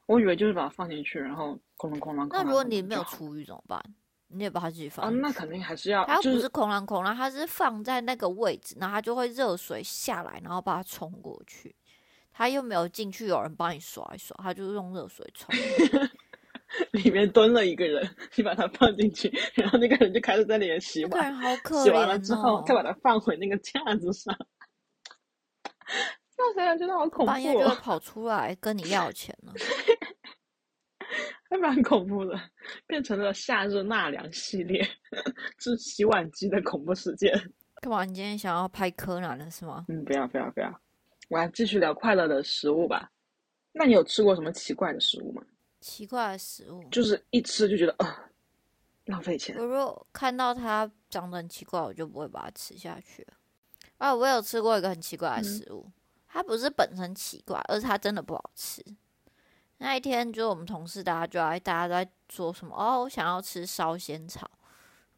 [0.06, 2.26] 我以为就是把它放进去，然后哐啷哐啷。
[2.30, 3.82] 那如果你没有厨余怎么办？
[4.28, 5.20] 你也把它自己啊，放。
[5.20, 11.76] 那肯定还是要，它不是空啷空啷，它是放在那个位置，然后它就会热水下来，然后把它冲过去。
[12.38, 15.52] 它又没有进去，有人帮你刷一刷，他就是用热水冲。
[16.92, 24.32] 里面蹲了一个人，你把他放进去，然后那个人就开始在里面洗那个碗，人好可洗完了之后再把它放回那个架子上。
[26.38, 29.52] 那想想真的好恐怖半夜就跑出来跟你要钱了。
[31.50, 32.40] 还蛮恐怖的，
[32.86, 34.80] 变成了夏日纳凉系列，
[35.58, 37.32] 是洗碗机的恐怖事件。
[37.80, 38.04] 干嘛？
[38.04, 39.84] 你今天想要拍柯南了是吗？
[39.88, 40.80] 嗯，不要不要不要，
[41.28, 43.10] 我来继续聊快乐的食物吧。
[43.72, 45.42] 那你有吃过什么奇怪的食物吗？
[45.80, 48.28] 奇怪的食物，就是一吃就觉得啊、
[49.04, 49.64] 浪费钱我。
[49.64, 53.34] 如果看到它长得很奇怪，我就不会把它吃下去了。
[53.98, 55.86] 啊，我有吃过一个很奇怪的嗯食物，
[56.26, 58.84] 它不是本身奇怪，而是它真的不好吃。
[59.76, 64.50] 那一天，就是我们同事大家就在大家都在说什么哦，我想要吃烧仙草。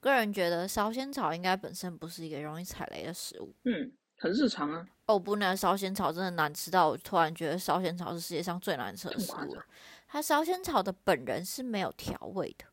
[0.00, 3.54] 个人觉得烧仙草应该本身不是一个容易踩雷的食物。
[3.64, 3.90] 嗯，
[4.22, 9.64] 很日常啊，哦不，那烧仙草真的难吃到我突然觉得烧仙草是世界上最难吃的食物了。
[10.06, 12.66] 它烧仙草的本人是没有调味的，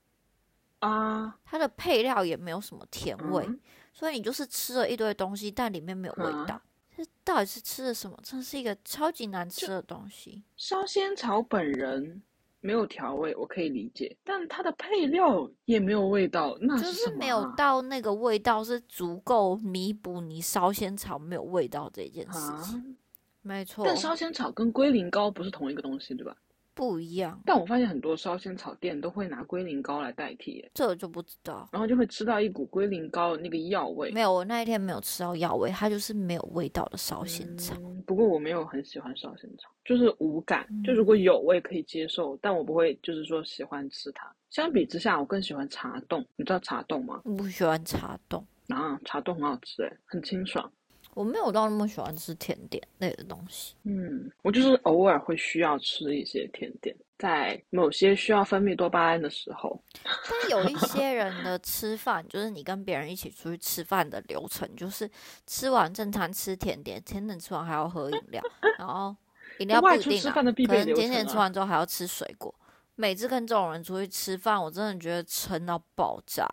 [0.79, 3.57] 啊，它的配料也没有什么甜味，嗯
[3.93, 6.61] 所以你就是吃了一堆东西，但里面没有味啊道。
[6.97, 8.19] 这到底是吃了什么？
[8.21, 10.43] 真是一个超级难吃的东西。
[10.57, 12.21] 烧仙草本人
[12.59, 22.61] 没有调味，我可以理解，但它的配料也没有味道，那就是没有到那个味道，是足够弥补你烧仙草没有味道这件事啊。
[22.63, 22.97] 情。
[23.43, 26.35] 没错，但烧仙草跟龟苓膏不是同一个东西，对吧？
[26.77, 31.67] 不一样，但我发现很多烧仙草店都会拿龟苓膏来代替耶，这我就不知道。
[31.71, 34.11] 然后就会吃到一股龟苓膏的那个药味。
[34.11, 37.75] 没有，我那一天没有吃到药味，它就是没有味道的烧仙草。
[37.79, 40.67] 嗯，不过我没有很喜欢烧仙草，就是无感。
[40.69, 44.31] 嗯就如果有，我也可以接受，但我不会就是说喜欢吃它。
[44.51, 46.23] 相比之下，我更喜欢茶冻。
[46.35, 47.21] 你知道茶冻吗？
[47.25, 50.71] 我不喜欢茶冻，啊，茶冻很好吃诶，很清爽。
[51.17, 53.73] 我没有到那么喜欢吃甜点类的东西。
[53.85, 59.81] 嗯，我就是偶尔会需要吃一些甜点，在某些需要分泌多巴胺的时候。
[60.03, 65.09] 但有一些人的吃饭，就是你跟别人一起出去吃饭的流程，就是
[65.47, 68.39] 吃完正餐吃甜点，甜点吃完还要喝饮料，
[68.77, 69.15] 然后
[69.57, 72.53] 饮料不外出一定啊，吃饭的必可能甜点吃完之后还要吃水果。
[72.93, 76.47] 每次跟这种人出去吃饭，我真的觉得撑到爆炸，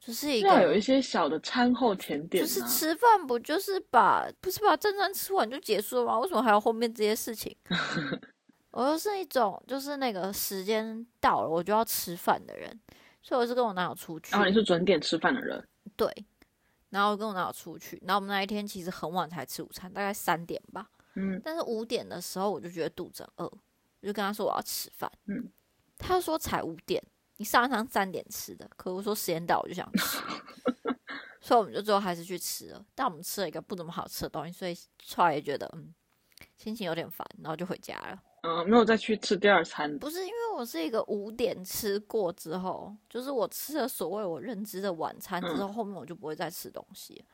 [0.00, 6.18] 就是一个要有一些小的餐后甜点、啊，就是吃饭不就是把不是把正餐吃完就结束了吗？
[6.18, 7.54] 为什么还有后面这些事情？
[8.72, 12.80] 我又是一种就是那个时间到了我就要吃饭的人，
[13.20, 15.62] 所以我是跟我男友出去，然后你是准点吃饭的人，
[15.96, 16.08] 对，
[16.88, 23.50] 然后跟我男友出去，然后我们那一天其实很晚才吃午餐，大概三点吧，嗯，但是五点的时候我就觉得肚子很饿，
[24.02, 25.50] 我就跟他说我要吃饭，嗯，
[25.98, 27.02] 他说才五点，
[27.40, 30.18] 你上一餐三点吃的，可我说时间到我就想吃，
[31.40, 34.76] 所以我们就最后还是去吃了，但我们吃了一个不怎么好吃的东西，所以
[35.16, 35.94] 后来也觉得嗯
[36.58, 38.22] 心情有点烦，然后就回家了。
[38.42, 39.98] 嗯，没有再去吃第二餐。
[39.98, 47.24] 不是因为我是一个五点吃过之后，就是我吃了所谓我认知的晚餐之后，后面我就不会再吃东西，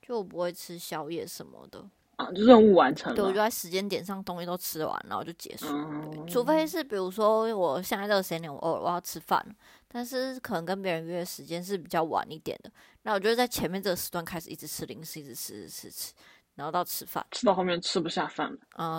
[0.00, 1.84] 就我不会吃宵夜什么的。
[2.16, 3.36] 啊，就任务完成对，我就。
[3.36, 5.66] 在时间点上东西都吃完，然后就结束。
[5.68, 9.44] 嗯，除非是比如说我现在这个时间点，我偶尔我要吃饭，
[9.86, 12.70] 但是可能跟别人约的时间是比较晚一点的，
[13.02, 16.14] 那我就会在前面这个时段开始一直吃零食，一直吃，吃吃吃，
[16.54, 18.50] 然后到吃饭，吃到后面吃不下饭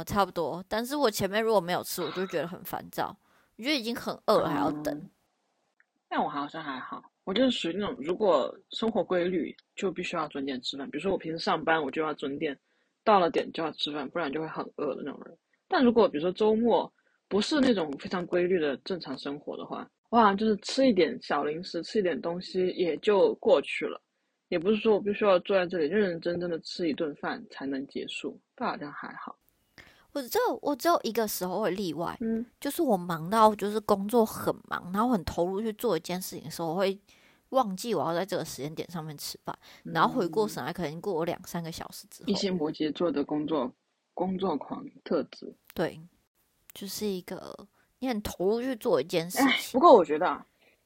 [0.05, 0.63] 差不多。
[0.67, 3.17] 但是我前面如果没有吃，我就觉得很烦躁，
[3.57, 4.95] 我觉得已经很饿了还要等。
[4.95, 5.09] 嗯
[6.09, 12.57] 但我好像还好，我就是属于那种如果生活规律就必须要准点吃饭，比如说我平时上班我就要准点，
[13.07, 15.33] 到了点就要吃饭，不然就会很饿的那种人。
[15.69, 16.91] 但如果比如说周末
[17.29, 23.97] 不是那种非常规律的正常生活的话，哇，就是吃一点小零食，吃一点东西也就过去了，
[24.49, 29.33] 也不是说我必须要坐在这里认认真真的吃一顿饭才能结束，但好像还好。
[30.11, 36.99] 我只有我只有一个时候会例外，嗯，就是我忙到就是工作很忙，然后很投入去做一件事情的时候，我会
[37.49, 43.71] 忘记我要在这个时间点上面吃饭，然后回过神来，可能过了两三个小时之后，一些摩羯座的工作
[44.13, 45.53] 工作狂特质。
[45.73, 45.99] 对，
[46.73, 47.67] 就是一个
[47.99, 50.45] 你很投入去做一件事哎，情不，过我觉得啊，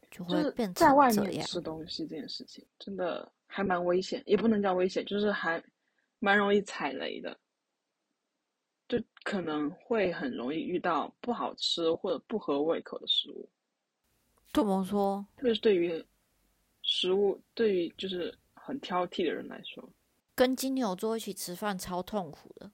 [0.09, 1.37] 就就是会变在外成这样。
[1.39, 5.63] 面吃东西这件事情，真的还蛮危险，也不能叫危险，就是还
[6.19, 7.37] 蛮容易踩雷的。
[8.87, 13.47] 就可能会很容易遇到不好吃或者不合胃口的食物，
[14.51, 15.25] 怎么说？
[15.37, 16.05] 特别是对于
[16.93, 19.81] 食物，对于就是很挑剔的人来说，
[20.35, 22.69] 跟金牛座一起吃饭超痛苦的，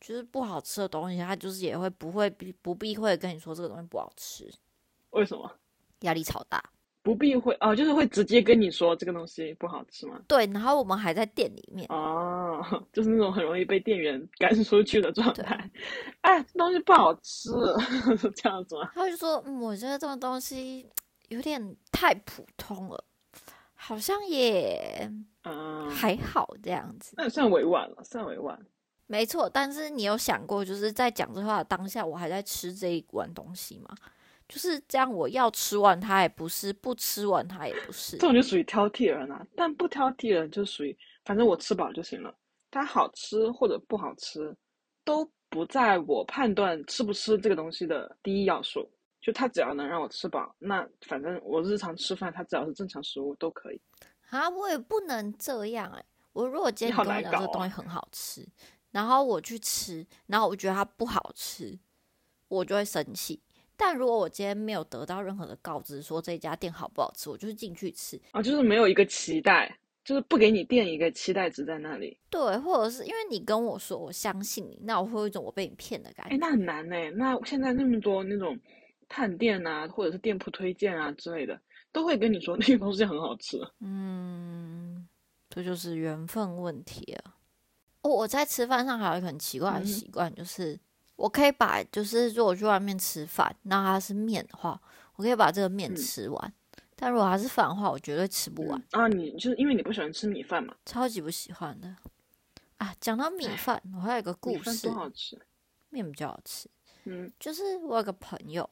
[0.00, 4.50] 就是不好吃的东西，他就是也会不会避不避讳跟你说这个东西不好吃，
[5.10, 5.52] 为什么
[6.00, 6.64] 压力超大。
[7.02, 7.74] 不避讳哦？
[7.76, 10.18] 就是会直接跟你说这个东西不好吃吗？
[10.26, 12.62] 对，然后我们还在店里面，哦，
[12.92, 15.70] 就是那种很容易被店员 赶出去的状态。
[16.22, 17.50] 哎，这东西不好吃，
[18.16, 18.90] 是 这样子吗？
[18.94, 20.86] 他就说：“嗯，我觉得这种东西
[21.28, 23.04] 有点太普通了，
[23.80, 25.08] 好像也
[25.44, 27.14] 嗯，还好这样子。
[27.16, 28.58] 那也算委婉了，算委婉。
[29.06, 33.88] 没错，但是你有想过，就是在讲这话的当下，我还在吃这一碗东西吗？
[34.48, 38.26] 就是这样，我要吃完它也不是，不吃完它也不是这。
[38.26, 42.34] 种就属于挑剔人啊，但不挑剔人就属于反正我吃饱就行了。
[42.70, 44.54] 它好吃或者不好吃，
[45.04, 48.90] 都不在我判断吃不吃这个东西的第一要素。
[49.20, 53.80] 就它只要能让我吃饱，那反正我日常吃饭，它只要是正常食物都可以。
[54.30, 58.46] 啊，我也不能这样哎、我如果今天跟我难搞哦讲这个东西很好吃，
[58.90, 61.78] 然后我去吃，然后我觉得它不好吃，
[62.48, 63.40] 我就会生气。
[63.76, 72.18] 但如果我今天没有得到任何的告知说这家店好不好吃，我就是进去吃，啊，就是没有一个期待，就是不给你垫一个期待值在那里。
[72.28, 76.36] 对，或者是因为你跟我说我相信你，那我会有一种我被你骗的感哎，觉。
[76.36, 76.96] 那很难呢。
[77.12, 78.58] 那现在那么多那种
[79.08, 81.60] 探店啊，或者是店铺推荐啊之类的，
[81.92, 83.58] 都会跟你说那个东西很好吃。
[83.80, 85.08] 嗯，
[85.48, 87.34] 这就是缘分问题了。
[88.02, 90.78] 哦，我在吃饭上还有一个很奇怪的嗯习惯，就是
[91.16, 94.80] 我可以把，就是如果去外面吃饭，那它是面的话，
[95.16, 96.52] 我可以把这个面嗯吃完。
[97.00, 100.74] 但如果它是饭的话，我绝对吃不完，啊，你就是因为你不喜欢吃米饭嘛？
[100.84, 101.96] 超级不喜欢的。
[102.78, 105.36] 啊，讲到米饭，我还有一个故饭事，多好吃。
[105.90, 106.68] 面比较好吃。
[107.04, 108.68] 嗯，就是我有个朋友，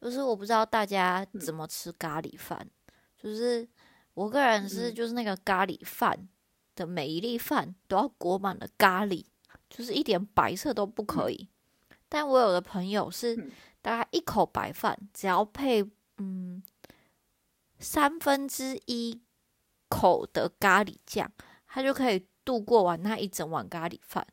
[0.00, 2.68] 就是我不知道大家嗯怎么吃咖喱饭，
[3.16, 3.66] 就是
[4.14, 6.28] 我个人是嗯就是那个咖喱饭
[6.74, 9.24] 的每一粒饭都要裹满了咖喱，
[9.68, 11.48] 就是一点白色都不可以。
[12.08, 13.50] 但我有的朋友是嗯
[13.82, 15.84] 大概一口白饭，只要配
[16.18, 16.62] 嗯
[17.78, 19.20] 三分之一
[19.88, 21.30] 口的咖喱酱，
[21.66, 24.26] 他就可以度过完那一整碗咖喱饭。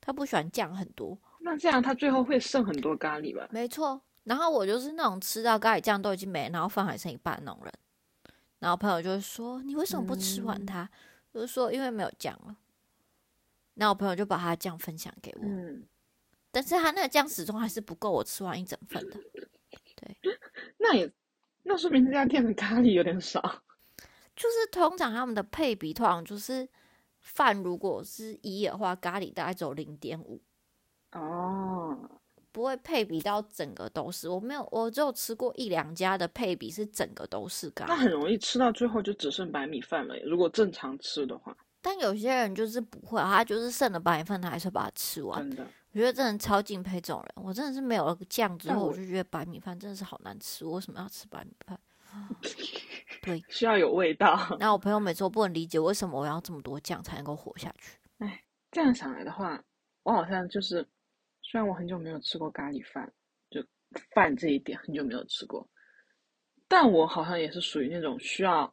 [0.00, 3.46] 他不喜欢酱很多，那这样他最后会剩很多咖喱吧？
[3.50, 7.72] 没错，然后我就是那种吃到咖喱酱都已经没了，然后饭还剩一半的那种人。
[8.60, 10.88] 然后朋友就会说：“你为什么不吃完它？”
[11.32, 12.56] 我就说：“因为没有酱了。”
[13.74, 15.82] 然后我朋友就把他的酱分享给我，嗯，
[16.52, 19.18] 但是他那个酱始终还是不够我吃完一整份的。
[20.78, 21.10] 那也
[21.64, 23.42] 那说明这家店的咖喱有点少。
[24.36, 26.68] 就是通常他们的配比，通常就是
[27.18, 30.40] 饭如果是一的话，咖喱大概只有零点五，
[31.12, 32.19] 哦，
[32.52, 34.28] 不会配比到整个都是。
[34.28, 37.88] 我没有，我只有吃过一两家的配比是整个都是咖喱。
[37.88, 40.18] 那很容易吃到最后就只剩白米饭了。
[40.20, 45.40] 如果正常吃的话，但有些人就是不会，他就是剩了白米饭，他还是把它吃完。
[45.40, 45.66] 真的。
[45.92, 51.78] 我觉得真的超敬佩这种人，我真的是没有了酱之后，我我就觉得白米饭真的是好难吃，我为什么要吃白米饭？
[53.22, 54.56] 对，需要有味道。
[54.60, 57.98] 然后我朋友每次我不能理解为什么我要这么多酱才能够活下去。
[58.18, 59.60] 哎这样想来的话，
[60.04, 60.86] 我好像就是，
[61.50, 63.12] 虽然我很久没有吃过咖喱饭，
[63.50, 63.60] 就
[64.14, 65.68] 饭这一点很久没有吃过，
[66.68, 68.72] 但我好像也是属于那种需要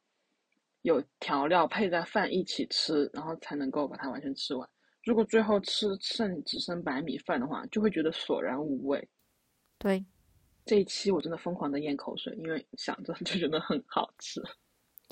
[0.84, 4.70] 有调料配在饭一起吃，然后才能够把它完全吃完。
[5.04, 9.10] 如果最后吃剩只剩白米饭的话，就会觉得索然无味。
[9.80, 10.06] 对，
[10.64, 14.40] 这一期我真的疯狂的咽口水，因为想着就觉得很好吃。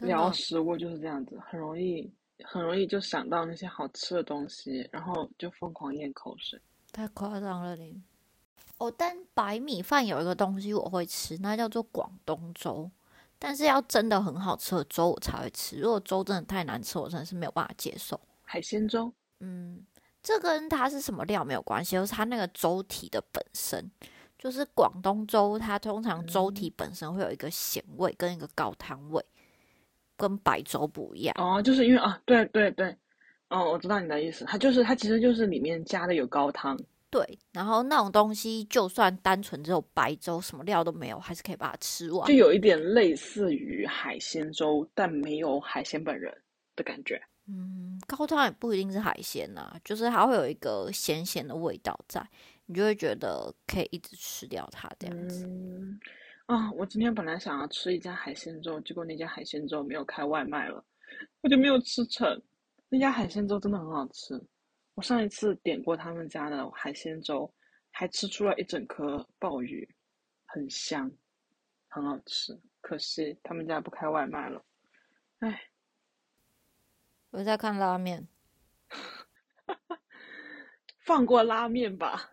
[0.04, 2.14] 聊食物就是这样子，很容易
[2.44, 6.62] 很容易就想到那些好吃的东西，然后就疯狂咽口水。
[6.96, 8.02] 太夸张了你。
[8.78, 12.90] 哦，但白米饭有一个东西我会吃，那叫做广东粥。
[13.38, 18.18] 但是要真的很好吃的粥我才会吃，如果粥真的太难吃，我真的是没有办法接受。
[18.44, 19.86] 海鲜粥，嗯，
[20.24, 23.92] 这跟它是什么料没有关系，就是它那个粥体的本身。
[24.38, 29.24] 就是广东粥，它通常粥体本身会有一个咸味跟一个高汤味，
[30.16, 31.36] 跟白粥不一样。
[31.38, 32.96] 哦，就是因为啊，对对对，
[33.50, 36.78] 哦，我知道你的意思，它就是它其实就是里面加的有高汤，
[37.12, 42.34] 对，然后那种东西就算单纯只有白粥，什么料都没有，还是可以把它吃完就。
[42.34, 46.36] 有一点类似于海鲜粥，但没有海鲜本人
[46.76, 47.22] 的感觉。
[47.48, 52.28] 嗯，高汤也不一定是海鲜呐、就是它会有一个咸咸的味道在，
[52.66, 55.46] 你就会觉得可以一直吃掉它这样子。
[55.46, 56.00] 嗯，
[56.48, 60.84] 啊，我今天本来想要吃一家海鲜粥，结果那家海鲜粥没有开外卖了，
[61.42, 62.42] 我就没有吃成。
[62.96, 64.42] 那家海鲜粥真的很好吃，
[64.94, 67.54] 我上一次点过他们家的海鲜粥，
[67.92, 69.86] 还吃出了一整颗鲍鱼，
[70.46, 71.12] 很香，
[71.90, 72.58] 很好吃。
[72.80, 74.64] 可惜他们家不开外卖了，
[75.40, 75.62] 唉。
[77.32, 78.30] 我在看拉面，
[81.06, 82.32] 放过拉面吧。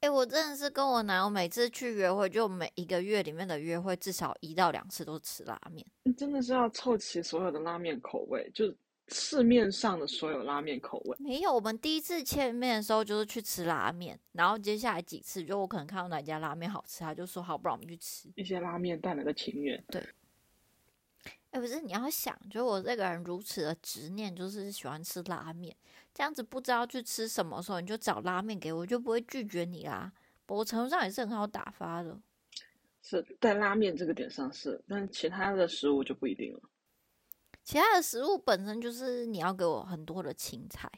[0.00, 5.86] 哎，我真的是跟我男友每次去约会，就每一个月里面的约会至少一到两次都吃拉面。
[6.02, 8.66] 你真的是要凑齐所有的拉面口味，就
[9.08, 11.16] 市面上的所有拉面口味。
[11.20, 18.28] 没有，我们第一次见面的时候就是去吃拉面，然后接下来几次，就我可能看到哪家拉面好吃，他就说好，不然我们去吃。
[18.34, 19.82] 一些拉面带来的情缘。
[19.88, 20.02] 对。
[21.50, 25.74] 哎，不是，你要想，就我这个人如此的执念，就是喜欢吃拉面。
[26.12, 30.12] 这样子不知道去吃什么时候，你就找拉面给我，就不会拒绝你啦。
[30.46, 32.18] 某程度上也是很好打发的。
[33.02, 36.60] 是在拉面这个点上是，但其他的食物就不一定了。
[37.66, 40.88] 其他的食物本身就是你要给我很多的青菜，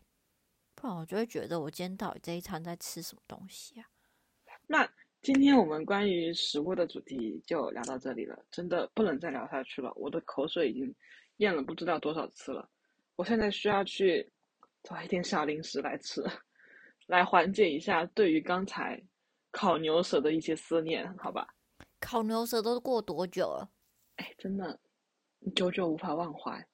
[0.75, 3.89] 不然我就会觉得我今天到底这一餐在吃什么东西啊？
[4.66, 4.87] 那。
[5.21, 10.95] 今天我们关于食物的主题就聊到这里了，真的不能再聊下去了，我的口水已经
[11.39, 12.71] 咽了不知道多少次了。
[13.16, 14.33] 我现在需要去
[14.85, 16.25] 找一点小零食来吃，
[17.09, 19.03] 来缓解一下对于刚才
[19.51, 21.53] 烤牛舌的一些思念，好吧？
[21.99, 23.69] 烤牛舌都过多久了？
[24.16, 24.79] 哎，真的，
[25.55, 26.66] 久久无法忘怀。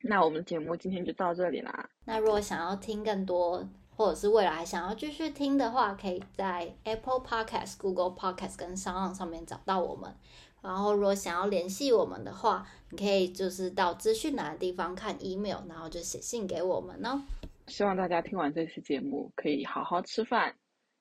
[0.00, 1.90] 那我们节目今天就到这里啦。
[2.04, 3.68] 那如果想要听更多。
[3.96, 10.12] 或者是未来想要继续听的话，可以在 Apple Podcast、Google Podcast 跟商浪上面找到我们。
[10.60, 17.22] 然后，如果想要联系我们的话，你可以就是到资讯栏的地方看 email，然后就写信给我们哦。
[17.68, 20.56] 希望大家听完这期节目，可以好好吃饭，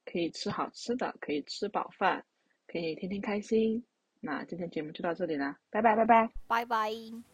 [0.06, 2.24] 可以吃好吃的，可以吃饱饭，
[2.68, 3.84] 可以天天开心。
[4.26, 7.33] 那今天节目就到这里啦，拜拜拜拜拜拜。